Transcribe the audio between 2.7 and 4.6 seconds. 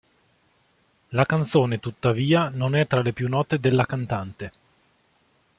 è tra le più note della cantante.